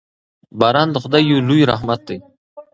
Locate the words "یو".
1.29-1.39